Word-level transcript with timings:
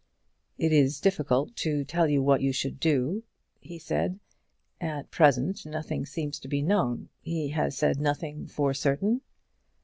"It 0.57 0.71
is 0.73 0.99
difficult 0.99 1.55
to 1.57 1.85
tell 1.85 2.09
you 2.09 2.23
what 2.23 2.41
you 2.41 2.51
should 2.51 2.79
do," 2.79 3.21
he 3.59 3.77
said. 3.77 4.19
"At 4.79 5.11
present 5.11 5.63
nothing 5.63 6.07
seems 6.07 6.39
to 6.39 6.47
be 6.47 6.63
known. 6.63 7.09
He 7.21 7.49
has 7.49 7.77
said 7.77 8.01
nothing 8.01 8.47
for 8.47 8.73
certain." 8.73 9.21